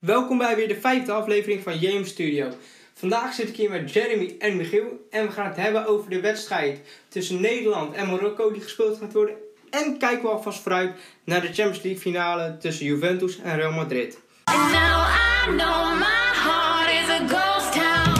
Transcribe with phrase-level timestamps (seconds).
[0.00, 2.48] Welkom bij weer de vijfde aflevering van JM Studio.
[2.94, 6.20] Vandaag zit ik hier met Jeremy en Michiel en we gaan het hebben over de
[6.20, 9.34] wedstrijd tussen Nederland en Marokko die gespeeld gaat worden.
[9.70, 10.92] En kijken we alvast vooruit
[11.24, 14.18] naar de Champions League finale tussen Juventus en Real Madrid.
[14.44, 18.18] And now I know my heart is a ghost town.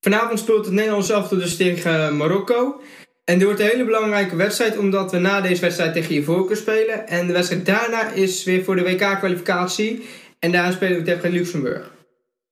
[0.00, 2.80] Vanavond speelt het Nederlands elftal dus tegen Marokko.
[3.26, 7.08] En dit wordt een hele belangrijke wedstrijd omdat we na deze wedstrijd tegen Ivoorkust spelen.
[7.08, 10.08] En de wedstrijd daarna is weer voor de WK-kwalificatie.
[10.38, 11.90] En daar spelen we tegen Luxemburg.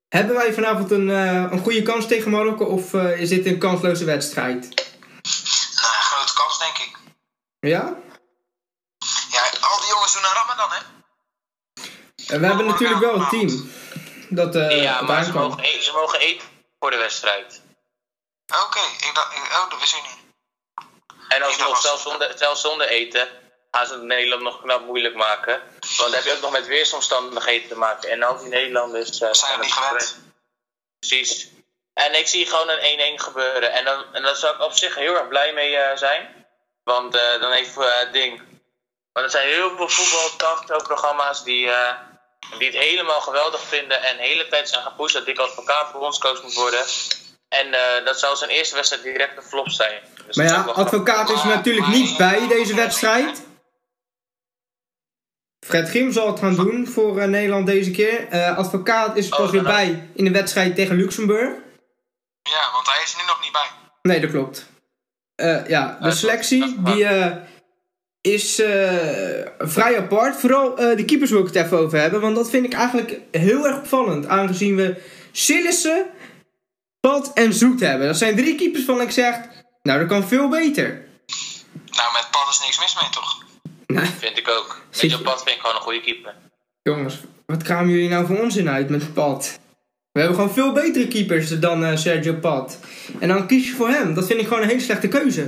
[0.08, 3.58] Hebben wij vanavond een, eh, een goede kans tegen Marokko of eh, is dit een
[3.58, 4.60] kansloze wedstrijd?
[5.82, 6.96] Nou, grote kans denk ik.
[7.60, 7.96] Ja?
[9.30, 10.80] Ja, al die jongens doen aan Ramadan, hè?
[12.34, 13.70] En we hebben natuurlijk wel een team.
[14.28, 15.48] Dat eh ja, maar ze aankwam.
[15.48, 16.46] mogen, e- ze mogen eten
[16.78, 17.62] voor de wedstrijd.
[18.66, 20.23] Oké, ik dacht, ik- oh, dat wist ik niet.
[21.28, 23.28] En Ik alsnog, zelfs zonder, zelfs zonder eten,
[23.70, 25.62] gaan ze het Nederland nog knap moeilijk maken.
[25.80, 28.10] Want dan heb je ook nog met weersomstandigheden te maken.
[28.10, 29.20] En al die Nederlanders...
[29.20, 30.16] eh, Zijn er niet het gewend.
[30.98, 31.48] Precies.
[31.94, 33.72] En ik zie gewoon een 1-1 gebeuren.
[33.72, 36.46] En, dan, en daar zou ik op zich heel erg blij mee eh, zijn.
[36.82, 38.42] Want eh, dan heeft eh, het ding...
[39.12, 41.70] Want er zijn heel veel voetbal-talkshow-programma's die,
[42.58, 44.02] die het helemaal geweldig vinden.
[44.02, 46.84] En de hele tijd zijn gepusht dat Dick Advocaat bondscoach moet worden.
[47.60, 50.00] En eh, dat zou zijn eerste wedstrijd direct een flop zijn.
[50.26, 53.42] Dus Maar dat ja, advocaat is natuurlijk niet bij deze wedstrijd.
[55.66, 58.28] Fred Grim zal het gaan doen voor eh, Nederland deze keer.
[58.28, 61.48] Eh, advocaat is er Oh, pas weer dan- bij in de wedstrijd tegen Luxemburg.
[62.42, 63.70] Ja, want hij is er nu nog niet bij.
[64.02, 64.66] Nee, dat klopt.
[65.34, 67.36] Eh, ja, de selectie die eh,
[68.20, 70.36] is eh, vrij apart.
[70.36, 72.20] Vooral eh, de keepers wil ik het even over hebben.
[72.20, 74.26] Want dat vind ik eigenlijk heel erg opvallend.
[74.26, 75.02] Aangezien we
[75.32, 76.06] Sillissen,
[77.10, 78.06] Pat en Zoet hebben.
[78.06, 79.40] Dat zijn drie keepers van ik zeg...
[79.82, 80.86] Nou, dat kan veel beter.
[81.90, 83.42] Nou, met Pad is niks mis mee, toch?
[83.86, 84.80] Nou, Vind ik ook.
[84.90, 86.34] Met je- pad vind ik gewoon een goede keeper.
[86.82, 87.14] jongens,
[87.46, 89.58] wat kramen jullie nou voor onzin uit met Pat?
[90.12, 92.78] We hebben gewoon veel betere keepers dan eh, Sergio Pat.
[93.20, 94.14] En dan kies je voor hem.
[94.14, 95.40] Dat vind ik gewoon een hele slechte keuze.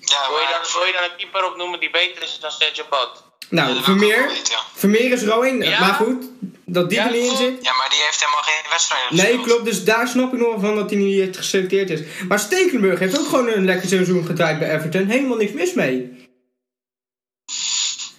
[0.00, 2.84] Ja, Wil je, dan, wil je dan een keeper opnoemen die beter is dan Sergio
[2.88, 3.24] Pad?
[3.50, 4.30] Nou, Vermeer.
[4.74, 5.62] Vermeer is er al in.
[5.62, 5.80] Ja?
[5.80, 6.24] Maar goed,
[6.72, 7.64] dat die Ja, er niet in zit.
[7.64, 9.46] Ja, maar die heeft helemaal geen wedstrijden Nee, gespeeld.
[9.46, 9.64] klopt.
[9.64, 12.00] Dus daar snap ik nog wel van dat hij niet geselecteerd is.
[12.28, 15.06] Maar Stekelenburg heeft ook gewoon een lekker seizoen gedraaid bij Everton.
[15.06, 16.26] Helemaal niks mis mee.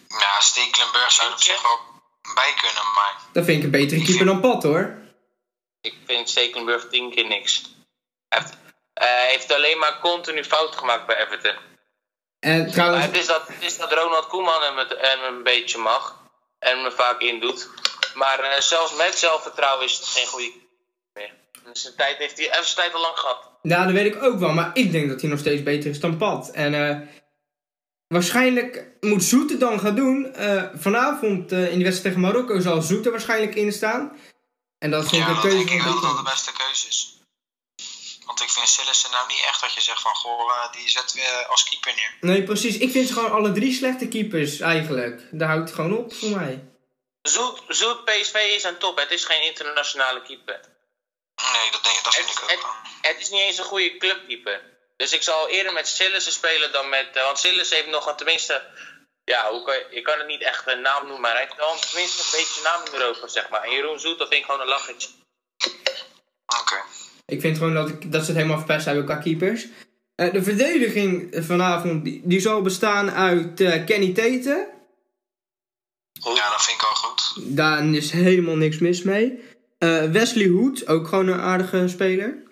[0.07, 1.79] Ja, Stekelenburg zou er op zich wel
[2.33, 3.15] bij kunnen, maar...
[3.33, 4.97] Dat vind ik een betere keeper dan Pat hoor.
[5.81, 7.61] Ik vind Stekelenburg tien keer niks.
[8.27, 8.57] Hij heeft,
[9.31, 11.55] heeft alleen maar continu fout gemaakt bij Everton.
[12.39, 15.43] En Maar trouwens, het is dat, het is dat Ronald Koeman hem, het, hem een
[15.43, 16.17] beetje mag.
[16.59, 17.69] En me vaak indoet.
[18.13, 20.67] Maar eh, zelfs met zelfvertrouwen is het geen goede keeper
[21.13, 21.33] meer.
[21.63, 23.49] Dus zijn tijd heeft hij, heeft zijn tijd al lang gehad.
[23.61, 24.53] ja, dat weet ik ook wel.
[24.53, 26.49] Maar ik denk dat hij nog steeds beter is dan Pat.
[26.49, 27.07] En eh,
[28.07, 30.33] waarschijnlijk moet Zoete dan gaan doen.
[30.33, 34.17] Eh, vanavond eh, in de wedstrijd tegen Marokko zal Zoete waarschijnlijk in staan.
[34.77, 37.17] En dat vind Ja, ik een keuze denk ik wel dat de beste keuze is.
[38.25, 40.15] Want ik vind Sillissen nou niet echt dat je zegt van...
[40.15, 42.31] Goh, die zetten we als keeper neer.
[42.31, 42.77] Nee, precies.
[42.77, 45.21] Ik vind ze gewoon alle drie slechte keepers eigenlijk.
[45.31, 46.69] Daar houdt het gewoon op voor mij.
[47.29, 48.97] Zoet, Zoet PSV is aan top.
[48.97, 50.59] Het is geen internationale keeper.
[51.53, 53.63] Nee, dat, denk, ik- dat vind Het, ik ook het, het is niet eens een
[53.73, 54.62] goede clubkeeper.
[54.97, 57.07] Dus ik zal eerder met Sillissen spelen dan met...
[57.13, 58.62] eh, want Sillissen heeft nog een tenminste...
[59.23, 61.56] Ja, hoe kan je, je kan het niet echt een naam noemen, maar hij heeft
[61.56, 63.63] wel een- tenminste een beetje naam in Europa, zeg maar.
[63.63, 65.09] En Jeroen Zoet, dat vind ik gewoon een lachetje.
[66.62, 66.75] Oké.
[67.25, 69.66] Ik vind gewoon dat, ik, dat ze het helemaal verpest hebben qua keepers.
[70.16, 74.68] Eh, de verdediging vanavond die, die zal bestaan uit eh, Kenny Teten.
[76.24, 77.34] Ja, dat vind ik wel goed.
[77.57, 79.44] Daar is helemaal niks mis mee.
[79.78, 82.44] Eh, Wesley Hoed, ook gewoon een aardige speler.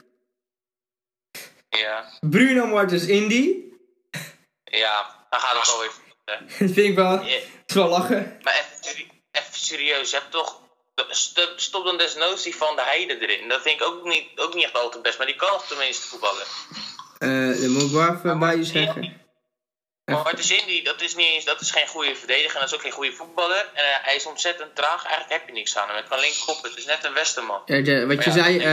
[1.69, 3.55] Ja, Bruno Martens Indy.
[4.63, 5.91] ja, dan gaat het wel weer.
[6.25, 6.39] eh.
[6.59, 7.21] Dat vind ik wel,
[7.65, 8.37] is wel lachen.
[8.43, 10.61] Maar even, seri- even serieus, je hebt toch...
[11.09, 13.47] st- Stop dan desnoods die Van de Heide erin.
[13.49, 16.45] Dat vind ik ook niet, ook niet echt altijd best, maar die kan tenminste voetballen.
[17.17, 19.21] Eh dat moet ik wel even bij je zeggen.
[20.11, 22.75] Maar Martens Indy, dat is, niet eens, dat is geen goede verdediger en dat is
[22.75, 23.69] ook geen goede voetballer.
[23.73, 25.95] En eh, hij is ontzettend traag, eigenlijk heb je niks aan hem.
[25.95, 27.61] Hij kan linkerop, het is net een Westerman.
[27.65, 28.65] Ja, de- wat je ja, zei, dat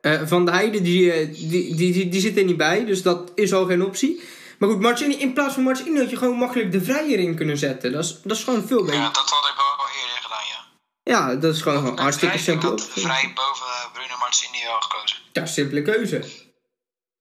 [0.00, 2.84] eh, eh, Van de Heide, die, die, die, die, die zit er niet bij.
[2.84, 4.22] Dus dat is al geen optie.
[4.58, 7.56] Maar goed, Martini, in plaats van Martini had je gewoon makkelijk de Vrijer in kunnen
[7.58, 7.92] zetten.
[7.92, 9.00] Dat is, dat is gewoon veel beter.
[9.00, 10.66] Ja, dat had ik wel eerder gedaan, ja.
[11.02, 12.70] Ja, dat is gewoon een hartstikke Vrij, ik simpel.
[12.70, 15.16] had vrij boven Bruno Martins wel gekozen.
[15.32, 16.24] Ja, simpele keuze.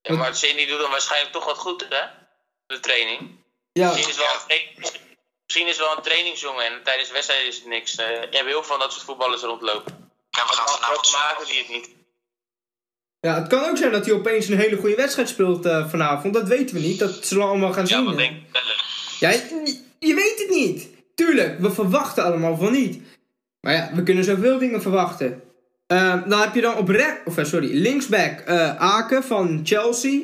[0.01, 2.05] Ja, Martens Indy doet dan waarschijnlijk toch wat goed, hè?
[2.65, 3.36] De training.
[3.77, 4.65] Ja, Misschien is, wel een
[5.45, 7.95] misschien is wel een trainingsjongen en tijdens de wedstrijd is het niks.
[7.95, 10.09] Eh, je hebt heel veel van dat soort voetballers rondlopen.
[10.29, 11.89] Ja, we gaan Maar vanavond maken die het niet.
[13.19, 16.33] Ja, het kan ook zijn dat hij opeens een hele goede wedstrijd speelt eh, vanavond.
[16.33, 16.99] Dat weten we niet.
[16.99, 18.05] Dat zullen we allemaal gaan Ja, zien.
[18.05, 18.19] wat hè.
[18.19, 18.61] denk ik wel.
[19.19, 20.87] Ja, je, je weet het niet.
[21.15, 23.01] Tuurlijk, we verwachten allemaal van niet.
[23.59, 25.41] Maar ja, we kunnen zoveel dingen verwachten.
[25.87, 30.21] Ehm, dan heb je dan op recht, of eh, sorry, linksback eh, Aken van Chelsea.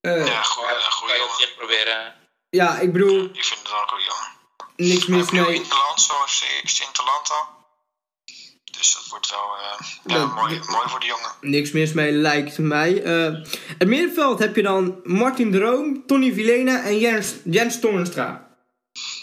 [0.00, 1.36] Eh, Ja, jongen.
[1.38, 2.14] zich proberen.
[2.50, 4.28] Ja, ik bedoel, Ik vind het wel een goede jongen.
[4.76, 5.54] niks mis mee.
[5.54, 7.58] Interland, zoals eerst Interland al.
[8.78, 11.30] Dus dat wordt wel eh, ja, Dat- mooi, mooi voor de jongen.
[11.40, 13.02] Niks mis mee, lijkt mij.
[13.02, 13.32] Eh,
[13.78, 18.48] het middenveld heb je dan Martin de Room, Tony Vilena en Jens, Jens Toornstra.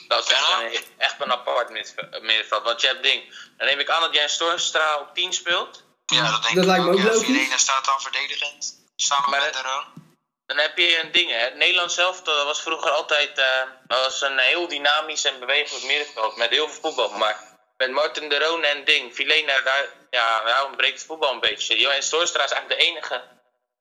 [0.07, 2.63] Dat is echt een, echt een apart middenve- middenveld.
[2.63, 3.21] Want je hebt ding.
[3.57, 5.83] Dan neem ik aan dat Jens Toornstra op 10 speelt.
[6.05, 7.25] Ja, dat denk Dat ik lijkt me ook Ja, logisch.
[7.25, 8.75] Vilena staat dan verdedigend.
[8.95, 10.05] Samen Maar met de Roon.
[10.47, 11.37] Dan heb je een ding, hè.
[11.37, 16.35] Het Nederlands zelf was vroeger altijd eh, was een heel dynamisch en bewegelijk middenveld.
[16.35, 17.09] Met heel veel voetbal.
[17.09, 17.43] Maar
[17.77, 21.79] met Martin de Roon en ding, Filena, daar, ja, daar ontbreekt het voetbal een beetje.
[21.79, 23.23] Jens Toornstra is eigenlijk de enige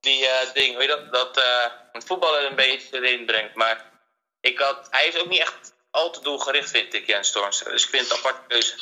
[0.01, 3.55] die eh, ding, weet je dat, dat eh, het voetbal er een beetje erin brengt.
[3.55, 3.85] Maar
[4.41, 7.71] ik had, hij is ook niet echt al te doelgericht, vind ik, Jens Toornstra.
[7.71, 8.75] Dus ik vind het een aparte keuze.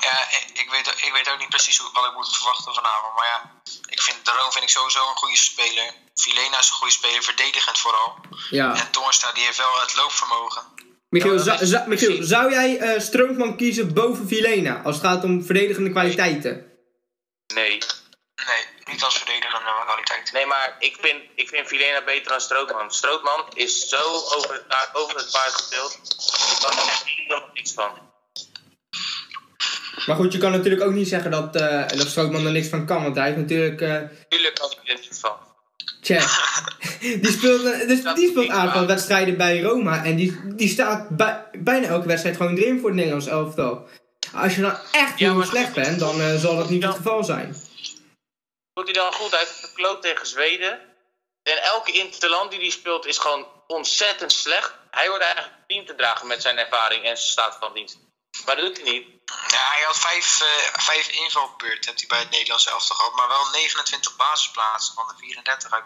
[0.00, 3.14] Ja, ik- weet, ik weet ook niet precies wat ik moet verwachten vanavond.
[3.14, 3.50] Maar ja,
[3.88, 5.94] ik vind de Roon vind ik sowieso een goede speler.
[6.22, 8.14] Vilena is een goede speler, verdedigend vooral.
[8.50, 8.74] Ja.
[8.80, 10.62] En Toornstra die heeft wel het loopvermogen.
[11.08, 12.28] Michiel, Ja, zou, zou- Michiel, precies.
[12.28, 16.66] zou jij eh Strootman kiezen boven Vilena als het gaat om verdedigende kwaliteiten?
[17.54, 17.78] Nee.
[18.46, 20.32] Nee, niet als verdedigende kwaliteit.
[20.32, 22.92] Nee, maar ik vind, ik vind Filena beter dan Strootman.
[22.92, 24.02] Strootman is zo
[24.36, 25.92] over het, pa- over het paard gespeeld.
[26.52, 27.90] Ik kan er helemaal niks van.
[30.06, 32.86] Maar goed, je kan natuurlijk ook niet zeggen dat, eh dat Strootman er niks van
[32.86, 33.02] kan.
[33.02, 33.80] Want hij heeft natuurlijk...
[33.80, 33.96] eh
[34.28, 35.36] Tuurlijk kan ik er niks van.
[37.22, 40.04] die speelt, eh, dus, die speelt een aantal wedstrijden bij Roma.
[40.04, 43.88] En die, die staat bij, bijna elke wedstrijd gewoon erin voor het Nederlands elftal.
[44.34, 47.56] Als je nou echt heel slecht bent, dan eh, zal dat niet het geval zijn.
[48.72, 49.36] Doet hij dan goed?
[49.36, 50.78] Heeft gekloot tegen Zweden.
[51.42, 54.74] En elke interland die hij speelt is gewoon ontzettend slecht.
[54.90, 57.98] Hij wordt eigenlijk team te dragen met zijn ervaring en zijn staat van dienst.
[58.46, 59.06] Maar dat doet hij niet.
[59.50, 63.14] Ja, hij had vijf, eh, vijf invalbeurten heeft hij bij het Nederlands elftal gehad.
[63.14, 65.84] Maar wel 29 basisplaatsen van de 34 uit.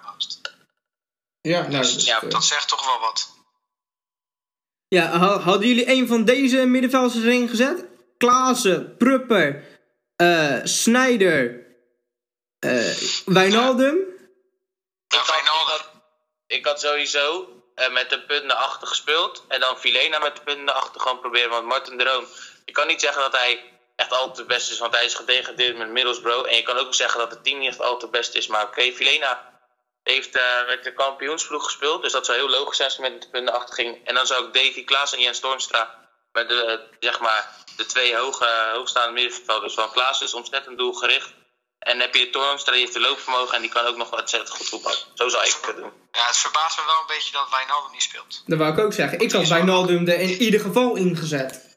[1.41, 3.33] Ja, nou, Dus dat, ja, eh, Dat zegt toch wel wat.
[4.89, 7.85] Ja, ha- hadden jullie een van deze middenvelders erin gezet?
[8.19, 9.65] Klaassen, Prupper,
[10.17, 11.67] eh Snijder,
[12.59, 13.97] eh Wijnaldum?
[15.07, 15.67] Ja, ik, Wijnaldum.
[15.77, 15.91] had,
[16.47, 19.45] ik had sowieso eh, met de punt naar achter gespeeld.
[19.49, 21.51] En dan Filena met de punt naar achter gewoon proberen.
[21.51, 22.27] Want Martin de Roon,
[22.65, 24.79] je kan niet zeggen dat hij echt altijd het beste is.
[24.79, 26.49] Want hij is gedegradeerd met Middlesbrough.
[26.49, 28.47] En je kan ook zeggen dat het team niet echt altijd het beste is.
[28.47, 29.53] Maar oké, Filena
[30.03, 32.03] heeft eh, met de kampioensploeg gespeeld.
[32.03, 34.07] Dus dat zou heel logisch zijn als hij met de punt naar achter ging.
[34.07, 36.09] En dan zou ik Davy Klaas en Jens Toornstra...
[36.33, 41.33] met de, eh, zeg maar, de twee hoge, hoogstaande middenvelders van Klaas is ontzettend doelgericht.
[41.85, 44.69] En heb je Toornstra, die heeft de loopvermogen en die kan ook nog ontzettend goed
[44.69, 44.99] voetballen.
[45.15, 45.93] Zo zou ik het doen.
[46.13, 48.43] Ja, het verbaast me wel een beetje dat Wijnaldum niet speelt.
[48.47, 49.19] Dat wou ik ook zeggen.
[49.19, 51.77] Ik had Wijnaldum er in ieder geval ingezet.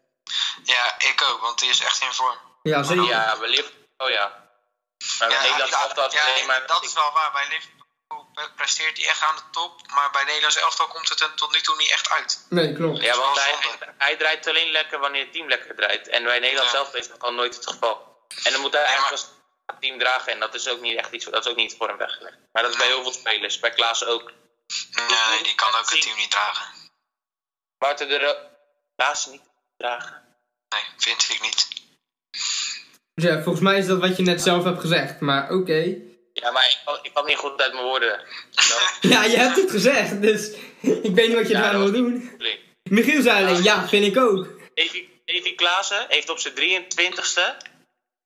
[0.64, 2.38] Ja, ik ook, want die is echt in vorm.
[2.64, 3.04] Ja, zeker.
[3.04, 3.72] Ja, wellicht.
[3.98, 4.46] Oh ja.
[5.20, 6.68] Maar bij Ja, Nederland ja, elftal ja, alleen maar...
[6.68, 7.32] dat is wel waar.
[7.32, 9.82] Bij Liverpool pre- presteert hij echt aan de top.
[9.96, 12.46] Maar bij Nederlands elftal komt het er tot nu toe niet echt uit.
[12.50, 13.02] Nee, klopt.
[13.02, 13.56] Ja, want hij,
[13.98, 16.08] hij draait alleen lekker wanneer het team lekker draait.
[16.08, 16.76] En bij Nederland Ja.
[16.76, 18.16] zelf is dat al nooit het geval.
[18.44, 19.24] En dan moet hij Ja, eigenlijk
[19.80, 20.32] team dragen.
[20.32, 22.38] En dat is ook niet echt iets, dat is ook niet voor hem weggelegd.
[22.52, 23.60] Maar dat is bij heel veel spelers.
[23.60, 24.32] Bij Klaas ook.
[24.96, 26.66] Nee, die kan ook het team niet dragen.
[27.78, 28.34] Maarten de Ro
[28.96, 29.42] Klaas niet
[29.78, 30.24] dragen.
[30.70, 31.68] Nee, vind ik niet.
[33.14, 35.20] Dus ja, volgens mij is dat wat je net zelf hebt gezegd.
[35.20, 35.96] Maar oké.
[36.34, 38.20] Ja, maar ik kan, ik kan niet goed uit mijn woorden.
[39.02, 40.22] Ja, je hebt het gezegd.
[40.22, 40.50] Dus
[40.82, 42.40] ik weet niet wat je Ja, eraan dat wil doen.
[42.90, 44.48] Michiel zei alleen, ja, vind ik ook.
[45.26, 47.58] Davy Klaassen heeft op zijn 23ste,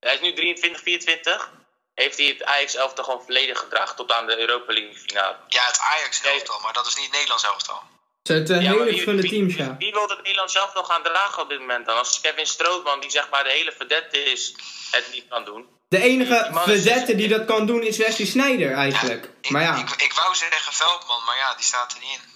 [0.05, 1.51] hij is nu 23, 24,
[1.93, 5.35] heeft hij het Ajax elftal gewoon volledig gedragen tot aan de Europa League finale.
[5.47, 7.81] Ja, het Ajax elftal, maar dat is niet het Nederlands elftal.
[8.23, 9.75] Het zijn twee Ja, maar hele wie- teams, ja.
[9.77, 11.97] wie wil het Nederland zelf nog gaan dragen op dit moment dan?
[11.97, 14.53] Als Kevin Strootman, die zeg maar de hele verdette is,
[14.91, 15.67] het niet kan doen.
[15.87, 19.29] De enige Die man is- vedette die dat kan doen is Wesley Sneijder eigenlijk.
[19.41, 22.30] Ik, Maar ja, ik, ik wou zeggen Veldman, maar ja, die staat er niet in.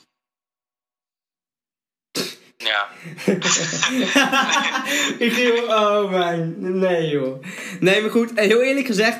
[2.57, 2.89] Ja,
[5.19, 7.45] Michiel, oh mijn, nee joh.
[7.79, 9.19] Nee, maar goed, heel eerlijk gezegd,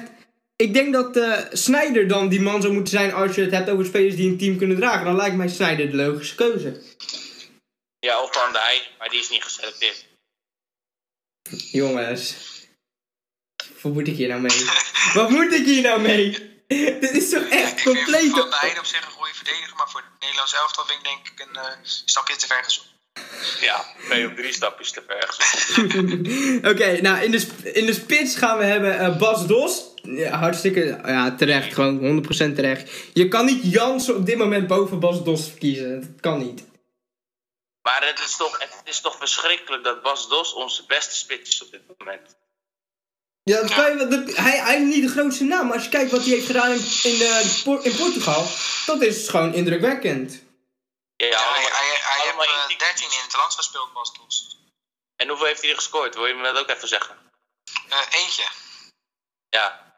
[0.56, 3.70] ik denk dat eh Sneijder dan die man zou moeten zijn als je het hebt
[3.70, 5.06] over spelers die een team kunnen dragen.
[5.06, 6.82] Dan lijkt mij Sneijder de logische keuze.
[8.00, 10.06] ja of Van Dijk, maar die is niet geselecteerd.
[11.72, 12.36] Jongens,
[13.82, 14.66] wat moet ik hier nou mee?
[15.20, 16.54] wat moet ik hier nou mee?
[17.02, 18.34] Dit is toch echt Ik vind Van compleet...
[18.34, 21.28] de Heide op zich een goede verdediger, maar voor het Nederlands elftal vind ik denk
[21.28, 22.95] ik een eh, stapje te ver gezocht.
[23.62, 25.30] Ja, je op drie stapjes te ver.
[26.72, 29.84] Oké, nou in de, in de spits gaan we hebben eh, Bas Dos.
[30.04, 32.92] Ja, hartstikke ja, terecht, gewoon 100% terecht.
[33.14, 36.02] Je kan niet Jansen op dit moment boven Bas Dos kiezen.
[36.02, 36.64] Dat kan niet.
[37.82, 41.64] Maar het is, toch, het is toch verschrikkelijk dat Bas Dos onze beste spits is
[41.64, 42.36] op dit moment.
[43.44, 45.90] Ja, dat kan je, dat- hij, hij is niet de grootste naam, maar als je
[45.90, 48.48] kijkt wat hij heeft gedaan in, in, de, Por- in Portugal,
[48.86, 50.44] dat is gewoon indrukwekkend.
[51.18, 52.78] Ja, Ja, hij, allemaal- hij, hij heeft eh, indicatie.
[52.78, 54.12] 13 in het land gespeeld, Bas.
[55.16, 56.16] En hoeveel heeft hij er gescoord?
[56.16, 57.16] Wil je me dat ook even zeggen?
[57.90, 58.44] Eh, eentje.
[59.50, 59.94] Ja.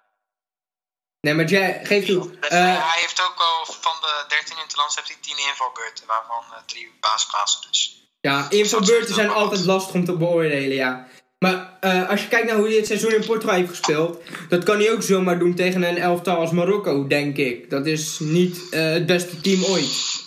[1.21, 2.37] Nee, maar jij, geef toe.
[2.39, 5.37] Eh, Eh, hij heeft ook wel van de 13 in het land heeft hij 10
[5.49, 8.01] invalbeurten, waarvan eh, drie basisplaatsen dus.
[8.21, 11.07] ja, invalbeurten zijn altijd lastig om te beoordelen, ja.
[11.39, 14.63] Maar eh, als je kijkt naar hoe hij dit seizoen in Portugal heeft gespeeld, dat
[14.63, 17.69] kan hij ook zomaar doen tegen een elftal als Marokko, denk ik.
[17.69, 20.25] Dat is niet eh, het beste team ooit.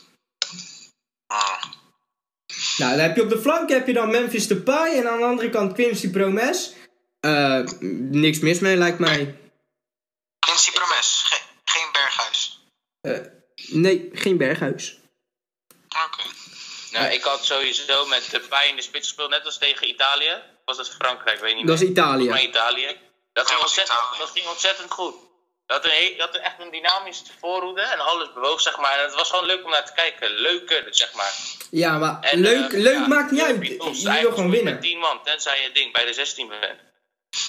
[2.81, 5.25] Nou, dan heb je op de flank heb je dan Memphis Depay en aan de
[5.25, 6.73] andere kant Quincy Promes.
[7.21, 7.61] Eh,
[8.25, 9.39] niks mis mee, lijkt mij.
[10.39, 12.61] Quincy Promes, ge- geen Berghuis.
[13.01, 13.19] Eh,
[13.81, 14.99] nee, geen Berghuis.
[15.89, 16.23] Oké.
[16.93, 20.43] Nou, ik had sowieso met de pij in de spits gespeeld, net als tegen Italië.
[20.65, 21.91] Was dat Frankrijk, weet niet Dat is meer.
[21.91, 22.29] Italië.
[22.29, 22.97] Maar Italië.
[23.33, 24.19] Dat ging, ontzettend, Italië.
[24.19, 25.15] dat ging ontzettend goed.
[25.71, 28.99] Je had, een, he- je had echt een dynamische voorhoede en alles bewoog, zeg maar.
[28.99, 30.31] En het was gewoon leuk om naar te kijken.
[30.31, 31.33] Leuker, zeg maar.
[31.71, 33.67] Ja, maar En, leuk, eh, leuk ja, maakt niet uit.
[33.67, 34.73] Je wil gewoon winnen.
[34.73, 36.81] Met 10 man, tenzij je ding bij de 16 bent.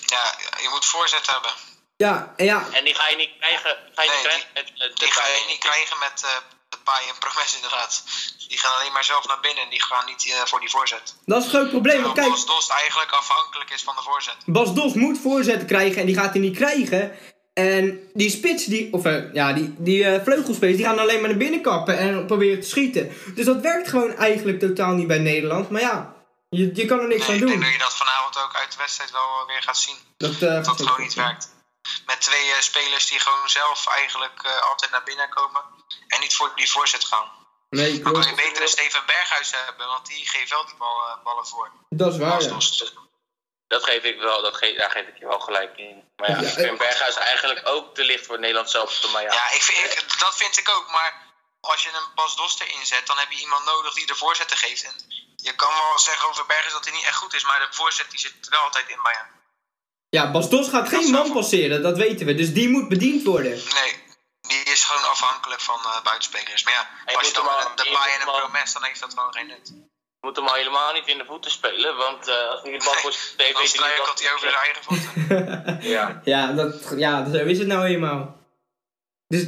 [0.06, 0.24] Ja,
[0.62, 1.52] je moet voorzet hebben.
[1.98, 4.68] Ja, en ja, En die ga je niet krijgen, ga je Nee, niet krijgen met
[4.78, 6.30] de Die ga je niet krijgen met eh
[6.70, 8.04] de paai en Promes inderdaad.
[8.48, 11.16] Die gaan alleen maar zelf naar binnen en die gaan niet eh, voor die voorzet.
[11.26, 12.02] dat is een groot probleem.
[12.02, 14.36] Want kijk, Bas Dost eigenlijk afhankelijk is van de voorzet.
[14.46, 17.18] Bas Dos moet voorzetten krijgen en die gaat hij niet krijgen.
[17.54, 21.30] En die spits, die, of eh, ja, die, die eh, vleugelspelers, die gaan alleen maar
[21.30, 23.12] naar binnen kappen en proberen te schieten.
[23.36, 25.70] Dus dat werkt gewoon eigenlijk totaal niet bij Nederland.
[25.70, 26.14] Maar ja,
[26.50, 27.62] je, je kan er niks Nee, aan ik denk doen.
[27.64, 29.96] dat je dat vanavond ook uit de wedstrijd wel weer gaat zien.
[30.18, 31.50] Dat, eh, Dat gewoon niet werkt.
[32.06, 35.62] Met twee eh, spelers die gewoon zelf eigenlijk eh, altijd naar binnen komen.
[36.08, 37.28] En niet voor die voorzet gaan.
[37.70, 40.98] Nee, Dan kan je beter een Steven Berghuis hebben, want die geeft wel die bal,
[41.08, 41.72] eh, ballen voor.
[41.90, 42.58] Dat is waar, ja.
[43.74, 45.96] Dat geef ik wel, dat geef, daar geef ik je wel gelijk in.
[46.16, 49.12] Maar ja, Ja, ik vind Berghuis eigenlijk ook te licht voor Nederland zelf.
[49.12, 50.92] Maar ja, Ja, ik vind, ik- dat vind ik ook.
[50.92, 51.12] Maar
[51.62, 54.58] als je een Bas Dost erin zet, dan heb je iemand nodig die de voorzetten
[54.58, 54.84] geeft.
[54.84, 54.94] En
[55.36, 58.10] je kan wel zeggen over Berghuis dat hij niet echt goed is, maar de voorzet
[58.10, 59.28] die zit wel altijd in bij hem.
[60.10, 62.36] Ja, Bas Dos gaat geen man passeren, dat weten we.
[62.36, 63.52] Dus die moet bediend worden.
[63.74, 64.04] Nee,
[64.42, 66.64] die is gewoon afhankelijk van eh, buitenspelers.
[66.64, 69.48] Maar ja, als je dan met de en een promes, dan heeft dat gewoon geen
[69.48, 69.74] nut.
[70.22, 71.96] Je moet hem al helemaal niet in de voeten spelen.
[71.96, 74.50] Want eh, als hij de bal voor heeft, Dan weet hij niet wat hij over
[74.50, 75.10] zijn eigen voeten.
[75.96, 76.22] Ja.
[76.24, 78.38] Ja, dat, ja, zo is het nou eenmaal.
[79.28, 79.46] Dus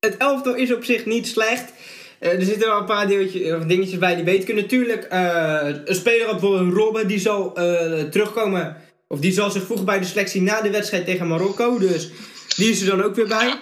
[0.00, 1.72] het elftal is op zich niet slecht.
[2.18, 4.62] Eh, er zitten wel een paar deeltjes, of dingetjes bij die beter kunnen.
[4.62, 8.76] Natuurlijk, eh, een speler als bijvoorbeeld Robben, die zal eh, terugkomen.
[9.08, 11.78] Of die zal zich voegen bij de selectie na de wedstrijd tegen Marokko.
[11.78, 12.10] Dus
[12.56, 13.60] die is er dan ook weer bij.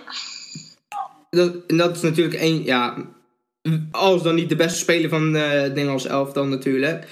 [1.31, 2.97] Dat, en dat is natuurlijk één, ja,
[3.91, 7.07] als dan niet de beste speler van eh, het Nederlands elftal natuurlijk.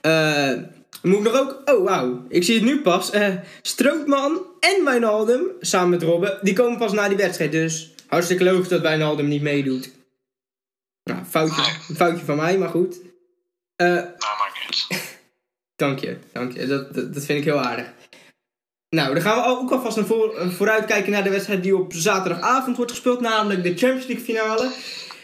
[0.00, 0.52] Eh,
[1.02, 3.10] moet ik nog ook, oh wauw, ik zie het nu pas.
[3.10, 7.52] eh Strootman en Wijnaldum, samen met Robben, die komen pas na die wedstrijd.
[7.52, 9.90] Dus hartstikke logisch dat Wijnaldum niet meedoet.
[11.04, 11.96] Nou, foutje, Nee.
[11.96, 12.96] foutje van mij, maar goed.
[13.76, 14.06] Eh, Nou,
[14.38, 15.00] maakt niet.
[15.76, 16.66] Dank je, dank je.
[16.66, 17.92] Dat, dat, dat vind ik heel aardig.
[18.88, 21.92] Nou, dan gaan we ook alvast naar voor, vooruit kijken naar de wedstrijd die op
[21.92, 24.70] zaterdagavond wordt gespeeld, namelijk de Champions League finale.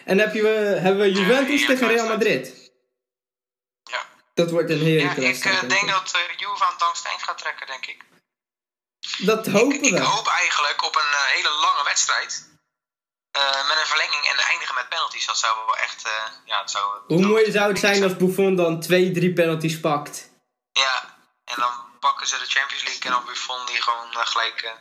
[0.05, 0.47] En heb je,
[0.83, 2.07] hebben we Juventus tegen Real.
[2.09, 2.71] Madrid.
[3.83, 4.07] Ja.
[4.35, 7.67] Dat wordt een Ja, heerlijke ik eh, denk dat uh, Juve aan het gaat trekken,
[7.67, 8.05] denk ik.
[9.19, 10.01] Dat hopen Ik we.
[10.01, 12.51] hoop eigenlijk op een eh, hele lange wedstrijd.
[13.69, 15.27] met een verlenging en eindigen met penalties.
[15.27, 16.03] Dat zou wel echt.
[16.45, 20.31] ja, het zou, Hoe mooi zou het zijn als Buffon dan twee, drie penalties pakt?
[20.73, 24.75] Ja, en dan pakken ze de Champions League en dan Buffon die gewoon eh, gelijk.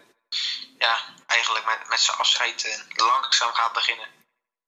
[0.77, 0.97] ja,
[1.27, 4.07] eigenlijk met, met zijn afscheid langzaam gaat beginnen.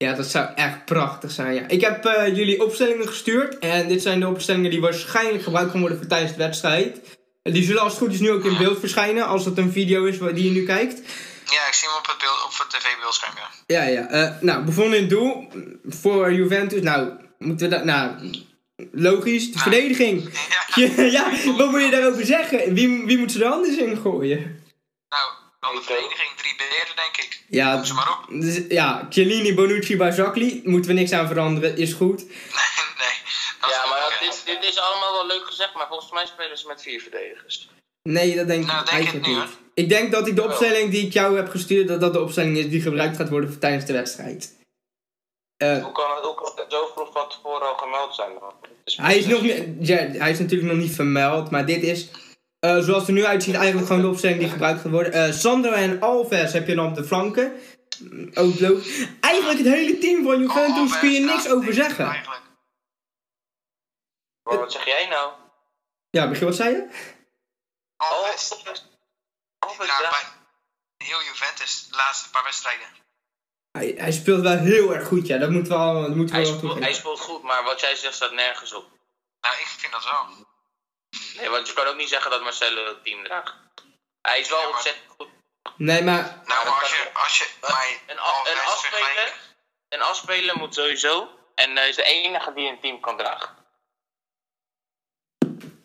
[0.04, 1.54] Ja, dat zou echt prachtig zijn.
[1.54, 1.68] Ja.
[1.68, 3.60] Ik heb eh, jullie opstellingen gestuurd.
[3.60, 7.00] En dit zijn de opstellingen die waarschijnlijk gebruikt gaan worden voor tijdens de wedstrijd.
[7.44, 9.28] Die zullen als het goed is nu ook in beeld verschijnen.
[9.28, 10.98] Als het een video is die je nu kijkt.
[11.46, 13.34] Ja, ik zie hem op het, beeld, op het tv-beeldscherm.
[13.68, 13.84] Ja.
[13.84, 14.10] Ja, ja.
[14.10, 15.48] eh, nou, Buffon in het doel.
[15.88, 16.82] Voor Juventus.
[16.82, 17.84] Nou, moeten we dat...
[17.84, 18.12] Nou,
[18.92, 19.52] logisch.
[19.52, 20.30] De verdediging.
[20.76, 22.74] Ja, Ja, ja, wat moet je daarover zeggen?
[22.74, 24.63] Wie, wie moet ze er anders in gooien?
[25.64, 27.32] Dan de verdediging, drie beren denk ik.
[27.60, 28.42] Ja, Noem ze maar op.
[28.42, 30.62] dus, ja Chiellini, Bonucci, Barzagli.
[30.64, 31.78] Moeten we niks aan veranderen.
[31.78, 32.20] Is goed.
[32.26, 36.26] nee, is Ja, maar ook, is, dit is allemaal wel leuk gezegd, maar volgens mij
[36.26, 37.70] spelen ze met vier verdedigers.
[38.10, 39.58] Nee, dat denk Nou, ik denk ik eigenlijk niet.
[39.74, 42.58] Ik denk dat ik de opstelling die ik jou heb gestuurd, dat dat de opstelling
[42.58, 44.58] is die gebruikt gaat worden voor tijdens de wedstrijd.
[45.58, 48.32] Eh, Hoe kan het, hoe kan het zo vroeg van tevoren al gemeld zijn?
[48.84, 52.08] is- hij, is nog niet, ja, hij is natuurlijk nog niet vermeld, maar dit is,
[52.64, 55.14] eh, zoals het er nu uitziet, eigenlijk gewoon de opstelling die gebruikt gaat worden.
[55.14, 57.60] Eh, Sandro en Alves heb je dan op de flanken.
[58.00, 59.08] Mm, Ook leuk.
[59.22, 62.06] Eigenlijk het hele team van Juventus kun je niks over zeggen.
[62.06, 62.42] Eigenlijk.
[64.44, 65.32] Maar wat zeg jij nou?
[66.10, 66.88] Ja, begin wat zei je?
[67.98, 68.52] Alves.
[68.52, 68.86] Alves.
[69.60, 72.88] Alves Ja, bij heel Juventus, de laatste paar wedstrijden.
[73.72, 75.38] Hij, hij speelt wel heel erg goed, ja.
[75.38, 77.80] Dat moeten we, al, dat moeten we Hij wel speelt, hij speelt goed, maar wat
[77.80, 78.86] jij zegt staat nergens op.
[79.42, 80.52] Nou, ik vind dat wel.
[81.38, 83.54] Nee, want je kan ook niet zeggen dat Marcelo het team draagt.
[84.22, 85.28] Hij is wel Ja, maar- ontzettend goed.
[85.78, 88.16] Nee, maar Nou, maar als je, als je mij Een,
[88.52, 89.34] een, afspeler,
[89.90, 91.30] een afspeler moet sowieso.
[91.56, 93.50] En hij is de enige die een team kan dragen.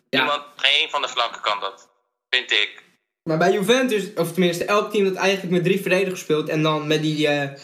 [0.09, 0.19] ja.
[0.19, 1.89] Iemand, geen een van de flanken kan dat.
[2.29, 2.83] Vind ik.
[3.23, 6.87] Maar bij Juventus, of tenminste elk team dat eigenlijk met drie verdedigers speelt en dan
[6.87, 7.59] met die, eh,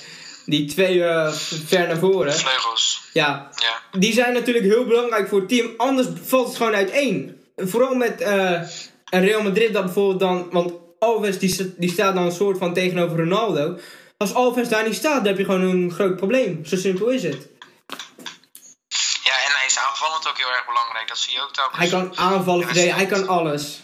[0.46, 1.32] die twee eh,
[1.66, 2.34] ver naar voren.
[2.34, 3.82] Vleugels, Ja, ja.
[4.00, 7.45] die zijn natuurlijk heel belangrijk voor het team, anders valt het gewoon uiteen.
[7.56, 8.62] Vooral met eh,
[9.06, 13.18] Real Madrid dat bijvoorbeeld dan, want Alves die, die staat dan een soort van tegenover
[13.18, 13.80] Ronaldo.
[14.18, 16.66] Als Alves daar niet staat, dan heb je gewoon een groot probleem.
[16.66, 17.48] Zo simpel is het.
[19.24, 21.08] Ja, en hij is aanvallend ook heel erg belangrijk.
[21.08, 21.78] Dat zie je ook telkens.
[21.78, 23.84] Hij kan aanvallen, verdedigen, hij kan alles.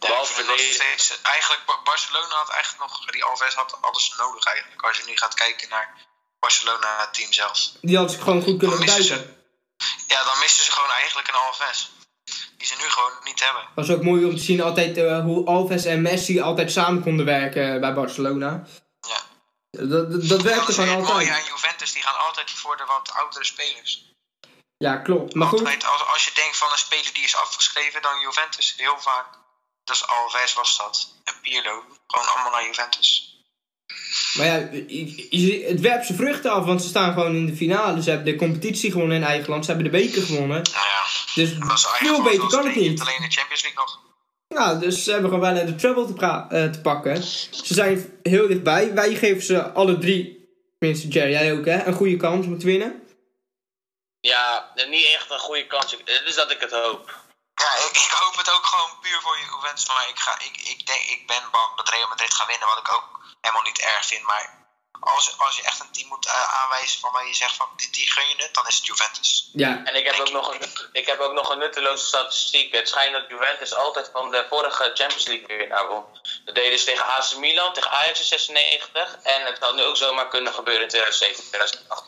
[0.00, 4.82] Ja, steeds, eigenlijk, Ba- Barcelona had eigenlijk nog, die Alves had alles nodig eigenlijk.
[4.82, 5.94] Als je nu gaat kijken naar
[6.38, 7.70] Barcelona het team zelf.
[7.80, 9.36] Die had ze gewoon goed kunnen gebruiken.
[10.06, 11.90] Ja, dan misten ze gewoon eigenlijk een Alves.
[12.56, 13.68] Die ze nu gewoon niet hebben.
[13.74, 17.26] was ook mooi om te zien altijd eh, hoe Alves en Messi altijd samen konden
[17.26, 18.66] werken bij Barcelona.
[19.00, 19.20] Ja.
[19.70, 21.28] Dat, dat, werkte gewoon altijd.
[21.28, 21.92] aan Juventus.
[21.92, 24.14] Die gaan altijd voor de wat oudere spelers.
[24.76, 25.34] Ja, klopt.
[25.34, 28.74] Maar goed, Altijd, als, als je denkt van een speler die is afgeschreven, dan Juventus.
[28.76, 29.26] Heel vaak.
[29.84, 31.08] Dat is Alves was dat.
[31.24, 31.84] En Pirlo.
[32.06, 33.35] Gewoon allemaal naar Juventus.
[34.36, 34.68] Maar ja,
[35.68, 38.02] het werpt zijn vruchten af, want ze staan gewoon in de finale.
[38.02, 40.62] Ze hebben de competitie gewonnen in eigen land, ze hebben de beker gewonnen.
[40.62, 41.02] Nou ja,
[41.34, 43.00] Dus veel beter kan het niet.
[43.00, 44.04] Alleen de Champions League nog.
[44.48, 47.22] Nou, dus ze hebben gewoon bijna de treble te, eh, te pakken.
[47.22, 48.94] Ze zijn heel dichtbij.
[48.94, 52.66] Wij geven ze alle drie, tenminste Jerry, jij ook hè, een goede kans om te
[52.66, 53.02] winnen.
[54.20, 55.96] Ja, niet echt een goede kans.
[56.26, 57.24] Is dat ik het hoop.
[57.62, 59.86] Ja, ik, ik hoop het ook gewoon puur voor Juventus.
[59.86, 62.68] Maar ik, ga, ik, ik, denk, ik ben bang dat Real Madrid gaat winnen.
[62.68, 64.22] Wat ik ook helemaal niet erg vind.
[64.22, 64.66] Maar
[65.00, 68.10] als, als je echt een team moet eh, aanwijzen waarvan je zegt van die, die
[68.10, 69.50] gun je het, dan is het Juventus.
[69.52, 72.72] Ja, En ik heb, ook nog een, ik heb ook nog een nutteloze statistiek.
[72.72, 76.04] Het schijnt dat Juventus altijd van de vorige Champions League winnaar won.
[76.44, 79.16] Dat deden ze tegen AC Milan, tegen Ajax in 96.
[79.22, 82.04] En het had nu ook zomaar kunnen gebeuren in 2007, 2008.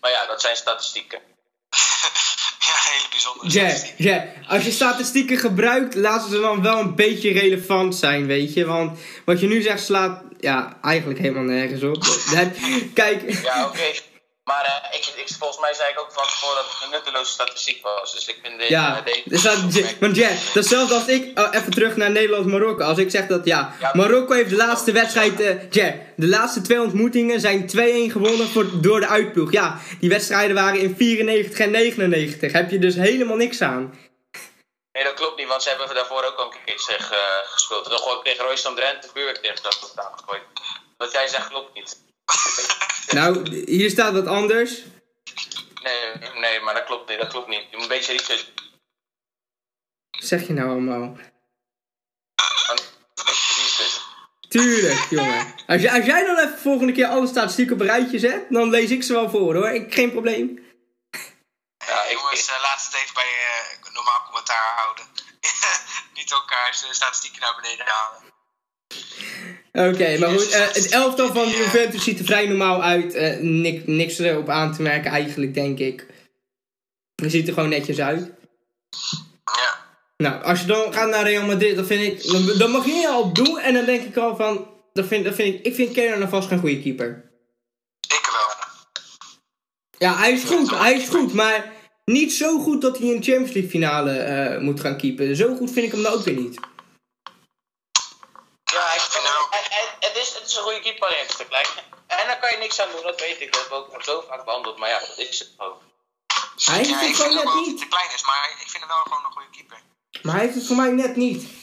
[0.00, 1.22] Maar ja, dat zijn statistieken.
[2.66, 4.06] ja, hele bijzondere Jer, statistiek.
[4.06, 8.64] Jer, als je statistieken gebruikt, laten ze dan wel een beetje relevant zijn, weet je.
[8.64, 12.04] Want wat je nu zegt slaat ja, eigenlijk helemaal nergens op.
[12.94, 14.15] Kijk, Ja, oké.
[14.50, 17.32] Maar eh, ik, ik, volgens mij zei ik ook van tevoren dat het een nutteloze
[17.32, 18.14] statistiek was.
[18.14, 18.72] Dus ik vind deze...
[18.72, 19.58] ja, dus dat,
[20.00, 22.84] want Jer, dat is zelfs als ik, oh, even terug naar Nederland-Marokko.
[22.84, 23.90] Als ik zeg dat, ja, Ja.
[23.94, 28.66] Marokko heeft de laatste wedstrijd, eh Jer, de laatste twee ontmoetingen zijn 2-1 gewonnen voor,
[28.80, 29.52] door de uitploeg.
[29.52, 32.52] Ja, die wedstrijden waren in 94 en 99.
[32.52, 33.98] Heb je dus helemaal niks aan.
[34.92, 37.84] Nee, dat klopt niet, want ze hebben daarvoor ook al een keer zeg, eh, gespeeld.
[37.88, 40.42] Dan gewoon tegen Royston Drenthe vuur tegen dat gegooid.
[40.96, 42.04] Wat jij zegt klopt niet.
[43.10, 44.82] Nou, hier staat wat anders.
[45.82, 47.18] Nee, nee, maar dat klopt niet.
[47.18, 47.60] Dat klopt niet.
[47.70, 48.44] Je moet een beetje research
[50.10, 51.16] Wat zeg je nou allemaal?
[54.48, 55.54] Tuurlijk, jongen.
[55.66, 58.70] Als, jij- als jij dan even volgende keer alle statistieken op een rijtje zet, dan
[58.70, 59.68] lees ik ze wel voor hoor.
[59.68, 60.64] Ik, geen probleem.
[61.86, 65.06] Ja, ik, Jongens, eh, laat het even bij eh, normaal commentaar houden.
[66.14, 68.22] niet elkaars eh, statistieken naar beneden halen.
[69.72, 70.50] Oké, maar goed.
[70.50, 73.14] eh, het elftal van Juventus ziet er vrij normaal uit.
[73.14, 76.06] Eh, niks, niks erop aan te merken eigenlijk, denk ik.
[77.22, 78.32] Het ziet er gewoon netjes uit.
[79.44, 79.84] Ja.
[80.16, 82.30] Nou, als je dan gaat naar Real Madrid, dan vind ik...
[82.32, 84.66] Dan, dan mag je al doen en dan denk ik al van...
[84.92, 87.30] Dan vind, dan vind ik, ik vind Kenan alvast geen goede keeper.
[88.00, 88.66] Ik wel.
[89.98, 91.72] Ja, hij is goed, hij is goed, maar
[92.04, 95.36] niet zo goed dat hij een Champions League finale eh, moet gaan keepen.
[95.36, 96.58] Zo goed vind ik hem dan ook weer niet.
[100.46, 101.66] Het, is, een goede keeper een stuk klein.
[102.06, 103.52] En daar kan je niks aan doen, dat weet ik.
[103.52, 104.76] Dat heb ik ook zo vaak behandeld.
[104.76, 105.78] Maar ja, dat is het gewoon.
[106.64, 107.78] Hij heeft Ja, het ik vind ook net wel dat hij niet.
[107.78, 109.80] te klein is, maar ik vind hem wel gewoon een goede keeper.
[110.22, 111.54] Maar hij heeft het voor mij net niet.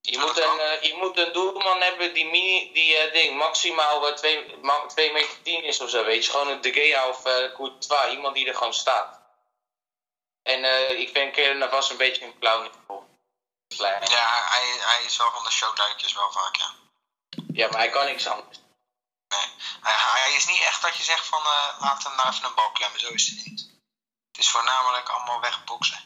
[0.00, 4.08] Je moet, een, eh, je moet een doelman hebben die, mini, die eh, ding, maximaal
[4.08, 4.14] eh,
[4.86, 6.30] 2 meter 10 is of zo, weet je.
[6.30, 9.20] Gewoon een De Gea of eh Courtois, iemand die er gewoon staat.
[10.42, 12.70] En eh, ik vind Keren Navas een beetje een clown.
[13.76, 14.02] Klein.
[14.10, 16.74] Ja, hij, hij is wel van de showduikjes wel vaak, ja.
[17.52, 18.60] Ja, maar hij kan niks anders.
[19.82, 19.92] Hij,
[20.22, 22.70] hij is niet echt dat je zegt van eh, laat hem nou even een bal
[22.70, 23.00] klemmen.
[23.00, 23.60] Zo is het niet.
[24.32, 25.98] Het is voornamelijk allemaal wegboksen.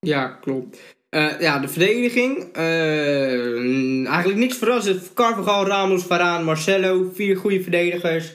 [0.00, 0.78] Ja, klopt.
[1.10, 2.54] Eh, ja, de verdediging.
[2.56, 5.14] eh, eigenlijk niks verrassend.
[5.14, 7.10] Carvajal, Ramos, Varaan, Marcelo.
[7.14, 8.26] Vier goede verdedigers.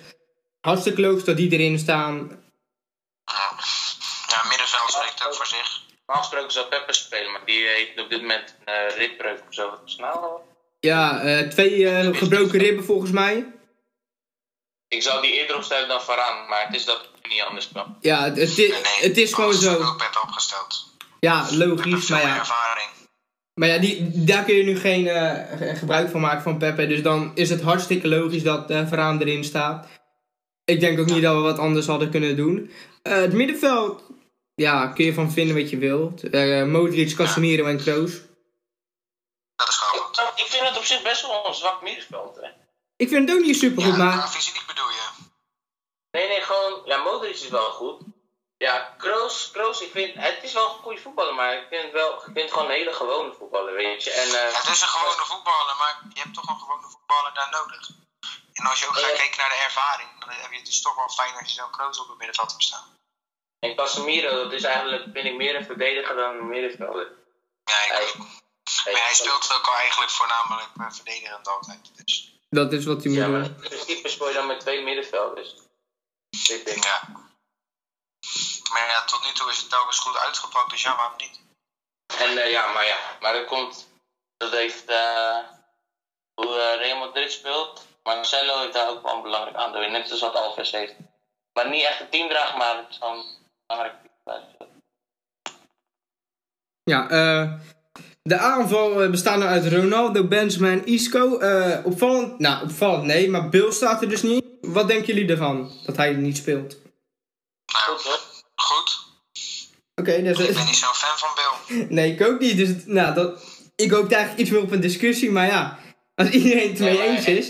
[0.62, 2.44] Hartstikke logisch dat die erin staan.
[4.28, 5.82] Ja, middenveld spreekt ook voor zich.
[6.06, 9.54] Normaal gesproken zou Peppe spelen, maar die heeft op dit moment een uh, ribbreuk of
[9.54, 9.70] zo.
[9.70, 10.48] Wat snel.
[10.86, 13.46] Ja, eh, twee eh, gebroken ribben volgens mij.
[14.88, 17.98] Ik zou die eerder opstellen dan Varaan, maar het is dat niet anders kan.
[18.02, 19.76] Ja, het, Nee, is- nee, het is gewoon had ik zo.
[19.84, 20.94] ook Pep opgesteld.
[21.20, 22.08] Ja, logisch.
[22.10, 22.90] Maar ja, ervaring.
[23.54, 26.88] maar ja die, daar kun je nu geen eh, gebruik van maken van Pepe.
[26.88, 29.88] Dus dan is het hartstikke logisch dat eh Varaan erin staat.
[30.66, 32.72] Ik denk ook niet dat we wat anders hadden kunnen doen.
[33.04, 34.04] Het middenveld,
[34.56, 36.30] ja, kun je van vinden wat je wilt.
[36.30, 38.12] Eh Modric, Casemiro en Kroos.
[39.56, 39.95] Dat is gewoon
[40.86, 42.36] op zich best wel een zwak middenveld.
[42.36, 42.50] Hè.
[42.96, 45.06] Ik vind het ook niet super goed, Ja, maar fysiek bedoel je.
[46.12, 46.82] Nee, nee, gewoon.
[46.86, 48.02] Ja, Modric is wel goed.
[48.58, 50.16] Ja, Kroos, Kroos, ik vind.
[50.16, 52.14] Het is wel een goede voetballer, maar ik vind het wel.
[52.16, 54.12] Ik vind het gewoon een hele gewone voetballer, weet je.
[54.12, 54.28] En.
[54.28, 57.90] eh, Het is een gewone voetballer, maar je hebt toch een gewone voetballer daar nodig.
[58.54, 59.16] En als je ook gaat Ja.
[59.18, 61.72] kijken naar de ervaring, dan heb je het is toch wel fijn als je zo'n
[61.72, 62.88] Kroos op het middenveld hebt staan.
[63.60, 67.08] En Casemiro, dat is eigenlijk, vind ik, meer een verdediger dan een middenvelder.
[67.64, 68.26] Ja, ik Hij- ook.
[68.86, 71.92] Maar hij speelt ook al eigenlijk voornamelijk eh, verdedigend altijd.
[72.06, 73.54] Dus, dat is wat hij moet Ja, maar doen.
[73.64, 75.56] in principe speel je dan met twee middenvelders.
[76.82, 77.02] Ja.
[78.72, 81.40] Maar ja, tot nu toe is het telkens goed uitgepakt, dus ja, waarom niet?
[82.18, 83.88] En eh, ja, maar ja, maar dat komt.
[84.38, 84.86] Dat heeft.
[84.86, 85.38] eh,
[86.42, 87.86] hoe eh, Real Madrid speelt.
[88.04, 90.94] Marcelo heeft daar ook wel een belangrijk aandeel in, net als wat Alves heeft.
[91.54, 94.02] Maar niet echt een teamdraag, maar het is gewoon een belangrijk
[94.58, 94.82] team.
[96.84, 97.54] Ja, eh,
[98.30, 101.38] de aanval eh, bestaat nou uit Ronaldo, Benzema en Isco.
[101.38, 104.44] Eh, opvallend, nou opvallend nee, maar Bill staat er dus niet.
[104.62, 106.78] Wat denken jullie ervan, dat hij niet speelt?
[107.66, 108.20] Nou, Goed hoor.
[108.56, 109.04] goed.
[109.96, 111.86] Oké, dus, Ik ben niet zo'n fan van Bill.
[111.96, 112.58] nee, ik ook niet.
[112.58, 113.44] Dus nou, dat,
[113.76, 115.80] ik hoop eigenlijk iets meer op een discussie, maar ja,
[116.16, 117.48] als iedereen het mee eens is.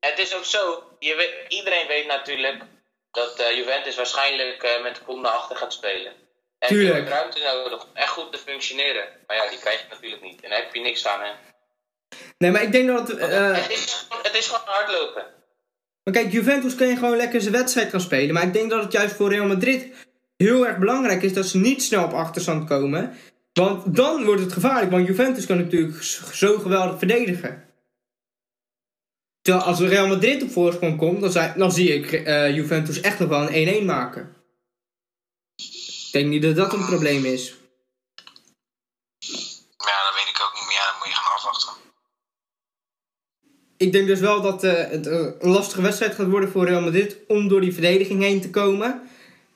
[0.00, 2.62] Het is ook zo, je weet, iedereen weet natuurlijk
[3.10, 6.12] dat eh, Juventus waarschijnlijk eh, met de kop naar achter gaat spelen.
[6.60, 6.94] En Tuurlijk.
[6.94, 9.04] je hebt ruimte nodig om echt goed te functioneren.
[9.26, 10.40] Maar ja, die krijg je natuurlijk niet.
[10.40, 11.20] En daar heb je niks aan.
[11.20, 11.30] Hè.
[12.38, 13.10] Nee, maar ik denk dat.
[13.10, 15.24] eh, het, is, het is gewoon hardlopen.
[16.04, 18.34] maar kijk, Juventus kan je gewoon lekker zijn wedstrijd gaan spelen.
[18.34, 19.86] Maar ik denk dat het juist voor Real Madrid
[20.36, 23.16] heel erg belangrijk is dat ze niet snel op achterstand komen.
[23.52, 27.64] Want dan wordt het gevaarlijk, want Juventus kan natuurlijk zo geweldig verdedigen.
[29.42, 33.18] Terwijl als Real Madrid op voorsprong komt, dan, zei- dan zie ik eh, Juventus echt
[33.18, 34.34] nog wel een 1-1 maken.
[36.10, 37.54] Ik denk niet dat dat een probleem is.
[39.88, 40.76] Ja, dat weet ik ook niet meer.
[40.76, 41.72] Ja, dan moet je gaan afwachten.
[43.76, 46.80] Ik denk dus wel dat eh, het eh, een lastige wedstrijd gaat worden voor Real
[46.80, 49.10] Madrid om door die verdediging heen te komen.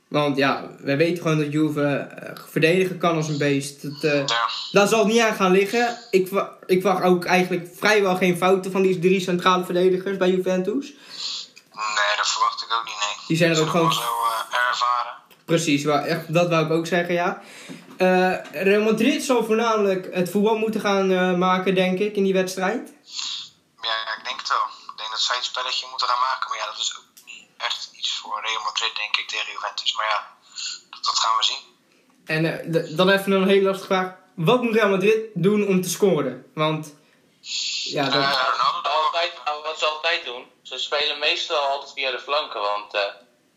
[0.09, 3.83] Want ja, we weten gewoon dat Juve eh, verdedigen kan als een beest.
[4.03, 4.49] Dat, Ja.
[4.73, 5.99] daar zal het niet aan gaan liggen.
[6.11, 6.29] Ik,
[6.67, 10.87] ik wacht ook eigenlijk vrijwel geen fouten van die drie centrale verdedigers bij Juventus.
[11.75, 13.27] Nee, dat verwacht ik ook niet, nee.
[13.27, 14.01] Die zijn er ook gewoon zo
[14.69, 15.23] ervaren.
[15.45, 15.83] Precies,
[16.29, 17.43] dat wou ik ook zeggen, ja.
[17.97, 22.33] Eh, Real Madrid zal voornamelijk het voetbal moeten gaan eh, maken, denk ik, in die
[22.33, 22.93] wedstrijd.
[23.81, 24.67] Ja, ik denk het wel.
[24.93, 26.49] Ik denk dat zij het spelletje moeten gaan maken.
[26.49, 29.95] Maar ja, dat is ook niet echt iets voor Real Madrid, denk ik, tegen Juventus.
[29.97, 30.21] Maar ja,
[30.91, 31.63] dat, dat gaan we zien.
[32.25, 34.15] En eh, dan even een hele lastige vraag.
[34.35, 36.51] Wat moet Real Madrid doen om te scoren?
[36.55, 36.95] Want,
[37.85, 42.21] ja, dat, Ronaldo, Altijd, nou, wat ze altijd doen, ze spelen meestal altijd via de
[42.21, 42.61] flanken.
[42.61, 43.01] Want eh,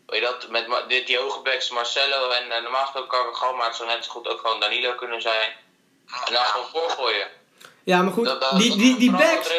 [0.08, 3.68] weet je dat, met dit, die hoge backs Marcelo en uh, normaal gesproken Carvajal, maar
[3.68, 5.50] het zou net zo goed ook gewoon Danilo kunnen zijn.
[6.26, 7.28] En dan gewoon voorgooien.
[7.84, 9.50] ja, maar goed, Dat, dat, die, die, die backs,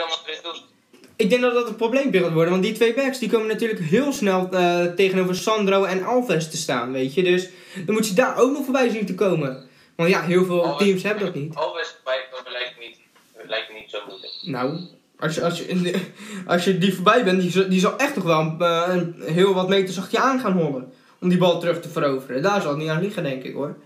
[1.16, 2.50] ik denk dat dat een probleem gaat worden.
[2.50, 6.56] Want die twee backs, die komen natuurlijk heel snel eh, tegenover Sandro en Alves te
[6.56, 7.22] staan, weet je.
[7.22, 7.48] Dus
[7.86, 9.68] dan moet je daar ook nog voorbij zien te komen.
[9.96, 11.54] Want ja, heel veel Alves- teams hebben dat niet.
[11.54, 12.96] Alves bij lijkt niet,
[13.46, 14.32] lijkt niet zo moeilijk.
[14.42, 14.80] Nou,
[15.20, 16.00] als je, als je,
[16.46, 19.14] als je die voorbij bent, die, zal- die zal echt nog wel een, eh, een
[19.34, 20.92] heel wat meters achter je aan gaan hollen.
[21.20, 22.42] Om die bal terug te veroveren.
[22.42, 23.76] Daar zal het niet aan liggen, denk ik hoor.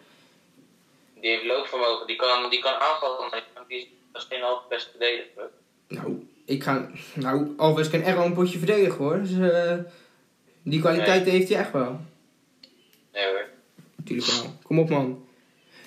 [1.21, 4.89] Die heeft loopvermogen, die kan, die kan aanvallen, die is, dat is geen half best
[4.91, 5.51] verdediger.
[5.89, 6.89] Nou, ik ga.
[7.15, 9.23] Nou, Alves kan echt wel een potje verdedigen hoor.
[9.23, 9.75] Dus, eh,
[10.63, 12.01] die kwaliteit heeft hij echt wel.
[13.13, 13.45] Nee hoor.
[13.97, 14.55] Natuurlijk wel.
[14.63, 15.25] Kom op man.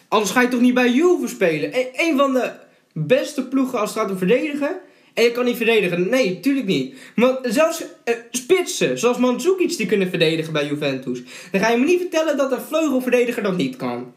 [0.08, 1.70] Anders ga je toch niet bij Juve spelen?
[1.74, 2.52] E- een van de
[2.94, 4.80] beste ploegen als het gaat om verdedigen.
[5.16, 6.10] En je kan niet verdedigen.
[6.10, 6.96] Nee, tuurlijk niet.
[7.16, 11.20] Want zelfs eh, spitsen, zoals Mandzukic, die kunnen verdedigen bij Juventus.
[11.52, 14.14] Dan ga je me niet vertellen dat een vleugelverdediger dat niet kan.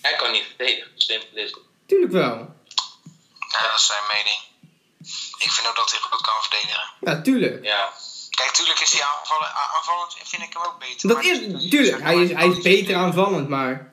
[0.00, 1.60] Hij kan niet verdedigen, simpel is het.
[1.86, 2.22] Tuurlijk wel.
[3.52, 4.40] ja, dat is zijn mening.
[5.38, 6.84] Ik vind ook dat hij goed kan verdedigen.
[7.00, 7.64] Ja, tuurlijk.
[7.64, 7.92] Ja.
[8.30, 11.08] Kijk, tuurlijk is hij aanvallen, a- aanvallend, vind ik hem ook beter.
[11.08, 13.04] Dat is, niet- tuurlijk, hij is, hij is beter aan.
[13.04, 13.92] aanvallend, maar...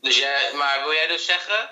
[0.00, 1.70] Dus jij, maar wil jij dus zeggen,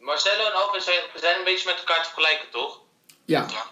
[0.00, 2.80] Marcelo en Alves zijn zijn een beetje met elkaar te vergelijken, toch?
[3.24, 3.66] Ja, Ja.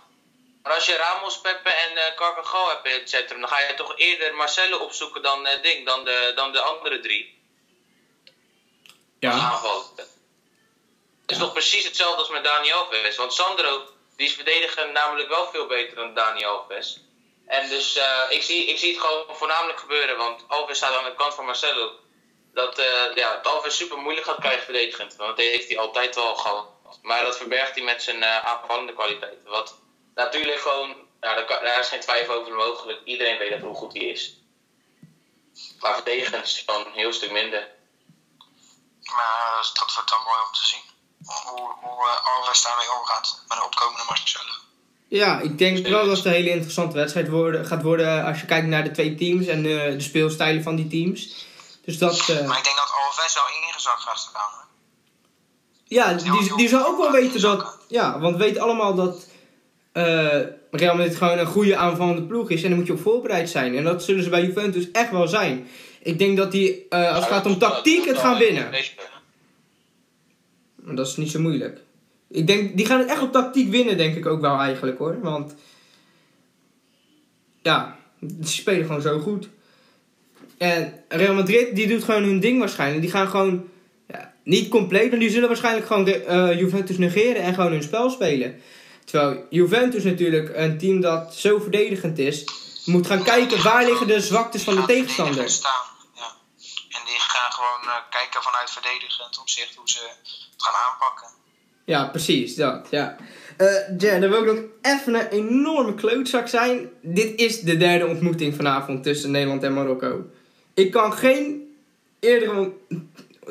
[0.62, 3.75] Maar als je Ramos, Pepe en eh Carvajal hebt in het centrum, dan ga je
[3.75, 7.43] toch eerder Marcelo opzoeken dan, eh, ding, dan, de, dan de andere drie.
[9.21, 9.61] ja.
[11.21, 13.17] Het is toch precies hetzelfde als met Dani Alves.
[13.17, 13.87] Want Sandro,
[14.17, 17.01] die is verdedigen namelijk wel veel beter dan Dani Alves.
[17.47, 21.05] En dus eh, ik, zie, ik zie het gewoon voornamelijk gebeuren, want Alves staat aan
[21.05, 21.93] de kant van Marcelo.
[22.59, 25.16] Dat, eh ja, super moeilijk gaat krijgen verdedigend.
[25.16, 26.66] Want dat heeft hij altijd wel gehad.
[27.03, 29.51] Maar dat verbergt hij met zijn eh, aanvallende kwaliteiten.
[29.51, 29.75] Wat
[30.14, 33.01] natuurlijk gewoon, ja, daar, is geen twijfel over mogelijk.
[33.05, 34.37] Iedereen weet dat hoe goed hij is.
[35.81, 37.68] Maar verdedigend is hij gewoon een heel stuk minder.
[39.05, 40.85] Maar dat, dat wordt dan mooi om te zien.
[41.25, 44.53] Hoe, hoe Alves daarmee omgaat met een opkomende Marcelo.
[45.09, 48.47] Ja, ik denk wel dat het een hele interessante wedstrijd worden, gaat worden als je
[48.47, 51.47] kijkt naar de twee teams en eh, de speelstijlen van die teams.
[51.88, 54.51] Dus dat, eh, Maar ik denk dat Alves wel ingezakt gaat staan.
[54.53, 54.66] Hoor.
[55.85, 59.27] ja, die, die zou ook wel weten dat, ja, want we weten allemaal dat
[59.92, 63.51] eh Real Madrid gewoon een goede aanvallende ploeg is en daar moet je op voorbereid
[63.51, 63.77] zijn.
[63.77, 65.68] En dat zullen ze bij Juventus echt wel zijn.
[66.03, 68.70] Ik denk dat die, eh, als het gaat om tactiek, het gaan winnen.
[70.74, 71.81] Maar dat is niet zo moeilijk.
[72.31, 75.20] Ik denk, die gaan het echt op tactiek winnen, denk ik ook wel eigenlijk hoor.
[75.20, 75.55] Want
[77.62, 79.48] ja, ze spelen gewoon zo goed.
[80.59, 83.03] En Real Madrid, die doet gewoon hun ding waarschijnlijk.
[83.03, 83.68] Die gaan gewoon,
[84.09, 88.11] ja, niet compleet, maar die zullen waarschijnlijk gewoon eh, Juventus negeren en gewoon hun spel
[88.11, 88.61] spelen.
[89.05, 92.44] Terwijl Juventus natuurlijk, een team dat zo verdedigend is,
[92.85, 95.51] moet gaan kijken waar liggen de zwaktes van de tegenstander.
[95.51, 96.33] Staan, ja.
[96.88, 101.29] En die gaan gewoon eh, kijken vanuit verdedigend opzicht hoe ze het gaan aanpakken.
[101.85, 103.16] Ja, precies, dat, ja.
[103.57, 106.90] Eh Jen, dan wil ik nog even een enorme klootzak zijn.
[107.03, 110.25] Dit is de derde ontmoeting vanavond tussen Nederland en Marokko.
[110.79, 111.77] Ik kan geen
[112.21, 112.73] eerdere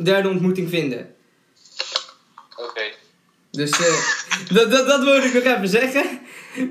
[0.04, 1.16] derde ontmoeting vinden.
[2.56, 2.82] Oké.
[3.52, 3.96] Dus eh,
[4.54, 6.20] dat, dat, dat wilde ik nog even zeggen.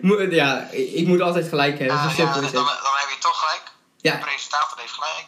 [0.02, 3.38] Mo- ja, ik moet altijd gelijk hebben, Ah, ja, is dan, dan heb je toch
[3.38, 3.62] gelijk.
[4.00, 5.26] Ja, De presentator heeft gelijk.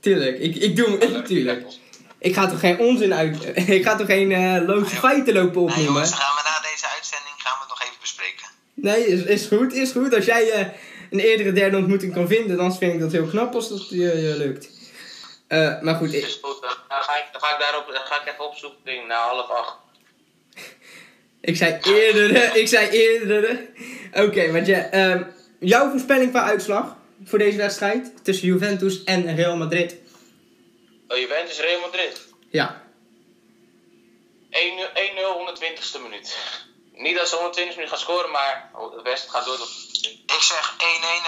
[0.00, 0.38] tuurlijk.
[0.38, 1.66] Ik, ik doe hem, tuurlijk.
[2.18, 3.44] Ik ga toch geen onzin uit...
[3.78, 5.84] ik ga toch geen eh loze feiten lopen Nee, opnoemen?
[5.84, 8.46] jongens, dan gaan we na deze uitzending gaan we het nog even bespreken.
[8.74, 10.14] Nee, is, is goed, is goed.
[10.14, 10.66] Als jij eh,
[11.18, 13.96] een eerdere derde ontmoeting kan vinden, dan vind ik dat heel knap als dat je,
[13.98, 14.68] je lukt.
[15.48, 18.20] Eh, maar goed, ik- Is goed, dan ga ik, dan ga ik daarop, dan ga
[18.22, 19.76] ik even opzoeken na half acht.
[21.50, 23.66] ik zei eerdere, ik zei eerdere.
[24.14, 25.22] Oké, maar ja, ehm,
[25.60, 29.96] jouw voorspelling qua uitslag voor deze wedstrijd tussen Juventus en Real Madrid?
[31.08, 32.20] Oh, Juventus Real Madrid.
[32.26, 32.84] 1-0, Ja,
[34.50, 36.36] 120ste minuut.
[36.96, 39.70] Niet dat ze 120 minuten gaan scoren, maar het beste gaat door tot...
[40.26, 40.78] Ik zeg 1-1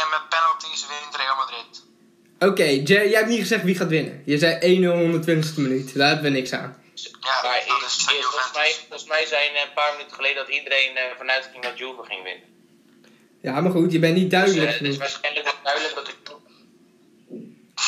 [0.03, 1.83] en met penalties wint Real Madrid.
[2.39, 2.65] oké.
[2.65, 4.23] Jay, jij hebt niet gezegd wie gaat winnen.
[4.27, 5.95] Je zei 1-0 120ste minuut.
[5.95, 6.83] Daar hebben we niks aan.
[6.95, 10.97] Ja, Maar dat is volgens, mij, volgens mij zijn een paar minuten geleden dat iedereen
[10.97, 12.45] eh, vanuit ging dat Juve ging winnen.
[13.41, 16.17] Ja, maar goed, je bent niet Dus duidelijk eh, het is waarschijnlijk duidelijk dat ik...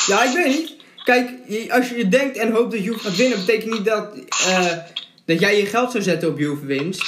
[0.07, 0.73] Ja, ik weet niet.
[1.03, 1.29] Kijk,
[1.71, 4.15] als je denkt en hoopt dat Juve gaat winnen, betekent niet dat,
[4.47, 4.71] eh,
[5.25, 7.03] dat jij je geld zou zetten op Juve winst.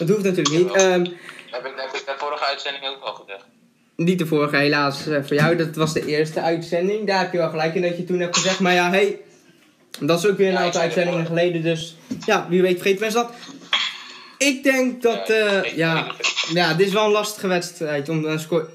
[0.00, 0.72] Dat hoeft natuurlijk niet.
[0.72, 1.12] Ehm, Dat
[1.50, 3.44] heb ik, dat heb ik de vorige uitzending ook al gezegd.
[3.96, 5.56] niet de vorige, helaas eh, voor jou.
[5.56, 7.06] Dat was de eerste uitzending.
[7.06, 8.60] Daar heb je wel gelijk in dat je toen hebt gezegd.
[8.60, 9.18] Maar ja, hey,
[10.00, 11.62] dat is ook weer een Ja, aantal uitzendingen geleden.
[11.62, 13.32] Dus ja, wie weet vergeten mensen dat.
[14.38, 16.06] Ik denk dat, Ja, eh, ja,
[16.52, 18.66] ja, dit is wel een lastige wedstrijd om een score.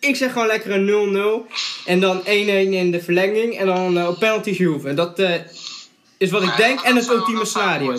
[0.00, 1.52] Ik zeg gewoon lekker een 0-0.
[1.86, 2.24] En dan 1-1
[2.72, 3.58] in de verlenging.
[3.58, 4.94] En dan eh, op penalties Juve.
[4.94, 5.22] Dat
[6.18, 6.80] is wat ik denk.
[6.80, 7.96] En het ultieme scenario.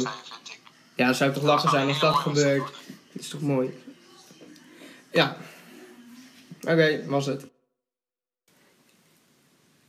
[0.99, 1.05] Ik.
[1.05, 2.71] Ja, dat zou toch lachen zijn als dat gebeurt.
[3.11, 3.69] Dat is toch mooi.
[5.11, 5.37] Ja.
[6.61, 7.45] Oké, was het.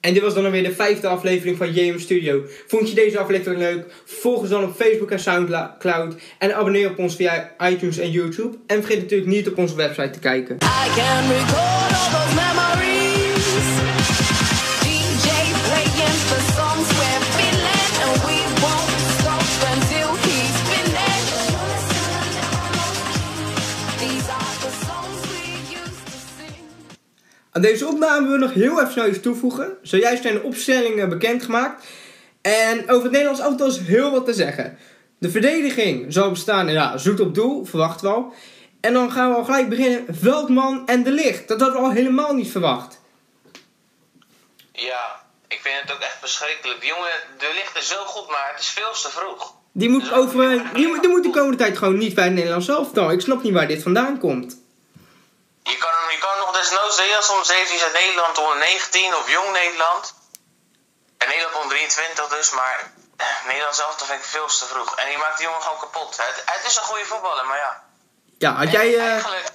[0.01, 2.43] En dit was dan alweer de vijfde aflevering van JM Studio.
[2.67, 3.93] Vond je deze aflevering leuk?
[4.05, 6.15] Volg ons dan op Facebook en Soundcloud.
[6.39, 8.59] En abonneer op ons via iTunes en YouTube.
[8.67, 10.57] En vergeet natuurlijk niet op onze website te kijken.
[10.57, 12.70] I can
[27.53, 29.77] Aan deze opname willen we nog heel even snel iets toevoegen.
[29.83, 31.85] Zojuist zijn de opstellingen bekendgemaakt.
[32.41, 34.79] En over het Nederlands auto is heel wat te zeggen.
[35.19, 38.35] De verdediging zal bestaan, ja, zoet op doel, verwacht wel.
[38.81, 40.05] En dan gaan we al gelijk beginnen.
[40.21, 41.49] Veldman en De Licht.
[41.49, 43.01] Dat hadden we al helemaal niet verwacht.
[44.73, 46.81] Ja, ik vind het ook echt verschrikkelijk.
[46.81, 49.55] Die jongen, de ligt er zo goed, maar het is veel te vroeg.
[49.73, 52.69] Die moet, over, die, moet- die moet de komende tijd gewoon niet bij het Nederlands
[52.69, 53.11] elftal.
[53.11, 54.60] Ik snap niet waar dit vandaan komt.
[55.63, 56.97] Je kan, hem- je kan nog desnoods
[57.27, 60.15] soms heeft hij zijn Nederland onder 19 of jong Nederland.
[61.19, 64.97] En Nederland onder 23 dus, maar eh, Nederland zelf dat vind ik veel te vroeg.
[64.99, 66.17] En die maakt die jongen gewoon kapot.
[66.17, 67.83] Het, het is een goede voetballer, maar ja.
[68.39, 68.95] Ja, had jij...
[68.95, 69.49] eh, Eigenlijk,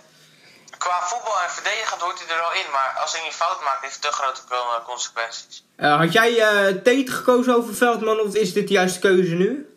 [0.78, 3.82] qua voetbal en verdedigend hoort hij er wel in, maar als hij niet fout maakt,
[3.82, 5.64] heeft het te grote eh, consequenties.
[5.78, 9.75] had jij eh Tate gekozen over Veldman of is dit de juiste keuze nu?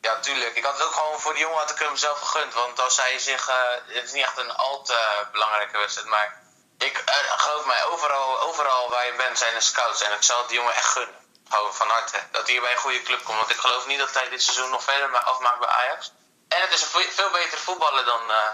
[0.00, 0.56] Ja, tuurlijk.
[0.56, 2.54] Ik had het ook gewoon voor die jongen had ik hem zelf gegund.
[2.54, 3.48] Want als hij zich.
[3.48, 3.54] eh,
[3.96, 4.98] het is niet echt een al te
[5.32, 6.08] belangrijke wedstrijd.
[6.08, 6.42] Maar
[6.78, 10.02] ik eh, geloof mij, overal, overal waar je bent zijn er scouts.
[10.02, 11.14] En ik zal die jongen echt gunnen.
[11.48, 12.18] Gewoon van harte.
[12.30, 13.38] Dat hij bij een goede club komt.
[13.38, 16.12] Want ik geloof niet dat hij dit seizoen nog verder ma- afmaakt bij Ajax.
[16.48, 18.50] En het is een ve- veel betere voetballer dan eh,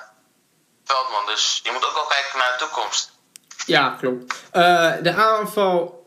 [0.84, 1.26] Veldman.
[1.26, 3.12] Dus je moet ook wel kijken naar de toekomst.
[3.66, 4.34] Ja, klopt.
[5.06, 6.06] De aanval...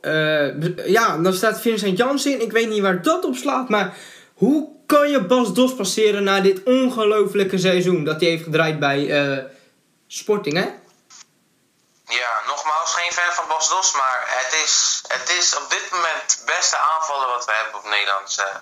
[0.86, 2.42] ja, dan staat Vincent in.
[2.42, 3.94] Ik weet niet waar dat op slaat, maar...
[4.36, 9.00] Hoe kan je Bas Dos passeren na dit ongelofelijke seizoen dat hij heeft gedraaid bij
[9.10, 9.44] eh,
[10.08, 10.68] Sporting, hè?
[12.20, 13.94] Ja, nogmaals, geen fan van Bas Dos.
[13.94, 17.90] Maar het is, het is op dit moment het beste aanvallen wat we hebben op
[17.90, 18.56] Nederlands, eh,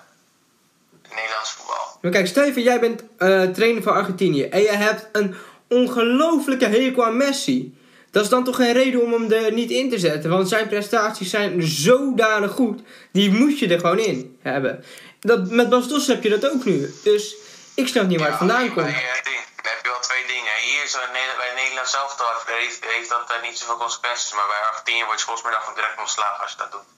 [1.16, 1.98] Nederlands voetbal.
[2.00, 5.36] Maar kijk, Steven, jij bent eh, trainer van Argentinië en je hebt een
[5.68, 7.78] ongelofelijke hekel aan Messi.
[8.10, 10.68] Dat is dan toch geen reden om hem er niet in te zetten, want zijn
[10.68, 12.80] prestaties zijn zodanig goed,
[13.12, 14.84] die moet je er gewoon in hebben.
[15.20, 17.34] Dat, met Bas Dos heb je dat ook nu, dus
[17.74, 18.86] ik snap niet waar het vandaan komt.
[18.86, 20.54] Dan heb je wel twee dingen.
[20.68, 22.10] Hier zo in Nederland, bij Nederland zelf
[22.46, 24.32] heeft, heeft dat eh, niet zoveel consequenties.
[24.32, 26.88] Maar bij Argentinië wordt je volgens mij dan direct ontslagen als je dat doet.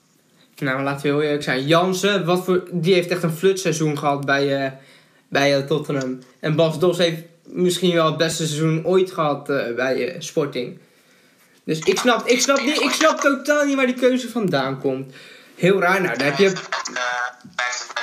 [0.61, 1.67] Nou, laten we heel eerlijk zijn.
[1.67, 4.71] Jansen, wat voor, die heeft echt een flutseizoen gehad bij, eh,
[5.27, 6.19] bij eh, Tottenham.
[6.39, 10.79] En Bas Dos heeft misschien wel het beste seizoen ooit gehad eh, bij Sporting.
[11.63, 15.13] Dus ik snap, ik, snap niet, ik snap totaal niet waar die keuze vandaan komt.
[15.55, 16.43] Heel raar, nou, daar heb je...
[16.43, 16.53] Hij
[17.55, 17.98] heeft het,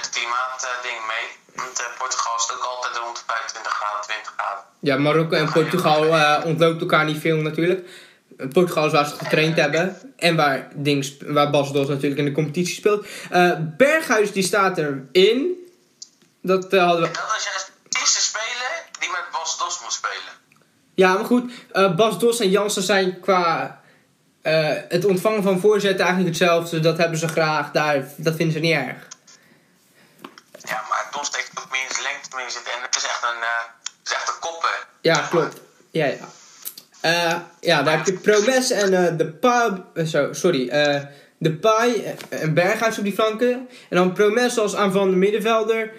[0.47, 1.27] klimaat eh, ding mee.
[1.65, 4.65] Want eh, Portugal is ook altijd rond de 25 graden, 20 graden.
[4.81, 7.89] Ja, Marokko en Portugal eh, ontloopt elkaar niet veel natuurlijk.
[8.53, 10.15] Portugal is waar ze getraind hebben.
[10.17, 13.07] En waar, Dings, waar Bas Dos natuurlijk in de competitie speelt.
[13.31, 15.55] Eh, Berghuis die staat erin.
[16.43, 17.07] Dat hadden we...
[17.07, 20.35] En dat is juist de eerste speler die met Bas Dos moet spelen.
[20.95, 21.53] Ja, maar goed.
[21.73, 23.81] eh, Bas Dos en Jansen zijn qua
[24.89, 26.81] het ontvangen van voorzetten eigenlijk hetzelfde.
[26.81, 27.71] Dat hebben ze graag.
[27.71, 29.06] Daar, dat vinden ze niet erg.
[31.31, 32.73] Heeft ook in lengte mee zitten.
[32.73, 33.65] En het is echt een, eh,
[33.99, 34.71] het is echt een koppen.
[35.01, 35.61] Ja, klopt.
[35.91, 36.29] Ja, ja.
[37.01, 39.85] Eh, ja, daar heb je Promes en de Pa...
[39.95, 40.67] eh, zo, sorry.
[41.39, 43.69] de Pai en Berghuis op die flanken.
[43.91, 45.93] En dan Promes als aanvallende middenvelder.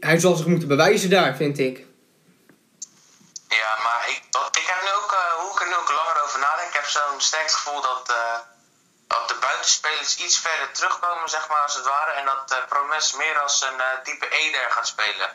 [0.00, 1.84] Hij zal zich moeten bewijzen daar, vind ik.
[3.48, 4.22] Ja, maar ik,
[4.60, 7.20] ik heb nu ook, hoe ik er nu ook langer over nadenk, ik heb zo'n
[7.20, 8.14] sterk gevoel dat,
[9.16, 12.12] dat de buitenspelers iets verder terugkomen, zeg maar, als het ware.
[12.20, 15.28] En dat eh, Promes meer als een eh, type Eder gaat spelen.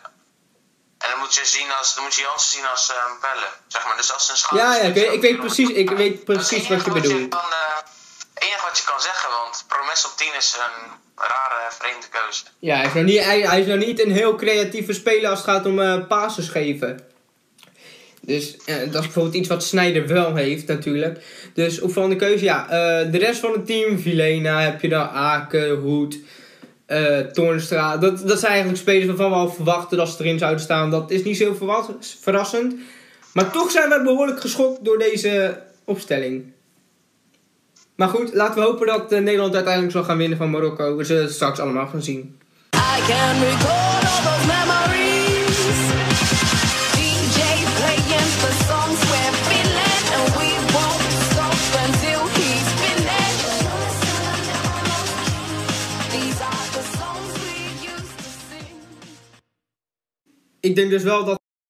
[1.04, 3.84] En dan moet je, zien als, dan moet je Jansen zien als eh, een zeg
[3.86, 3.98] maar.
[4.02, 4.58] Dus als een.
[4.58, 7.34] Ja, ja, ik weet, ik weet precies, ik weet precies wat je bedoelt.
[8.34, 10.78] Het enige wat je kan zeggen, want Promes op 10 is een
[11.16, 12.44] rare, vreemde keuze.
[12.60, 15.40] Ja, hij is, nog niet, hij, hij is nog niet een heel creatieve speler als
[15.40, 17.11] het gaat om eh passes geven.
[18.26, 21.20] Dus dat is bijvoorbeeld iets wat Snyder wel heeft natuurlijk.
[21.54, 22.70] Dus opvallende keuze, ja.
[22.70, 26.18] eh, de rest van het team, Vilena, heb je dan Aken, Hoed,
[27.34, 27.98] Toornstra.
[27.98, 30.92] Dat, dat zijn eigenlijk spelers waarvan we al verwachten dat ze erin zouden staan.
[30.92, 31.58] Dat is niet zo
[32.22, 32.76] verrassend.
[33.34, 36.44] Maar toch zijn we behoorlijk geschokt door deze opstelling.
[37.96, 40.96] Maar goed, laten we hopen dat eh, Nederland uiteindelijk zal gaan winnen van Marokko.
[40.96, 42.40] We zullen het straks allemaal gaan zien.
[42.74, 45.11] I can.
[60.62, 61.41] Ik denk dus wel dat